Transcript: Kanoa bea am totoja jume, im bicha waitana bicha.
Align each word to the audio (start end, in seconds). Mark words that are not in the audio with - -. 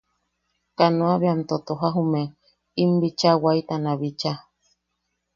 Kanoa 0.77 1.15
bea 1.21 1.33
am 1.35 1.41
totoja 1.49 1.87
jume, 1.95 2.21
im 2.81 2.91
bicha 3.01 3.31
waitana 3.43 3.91
bicha. 4.01 4.33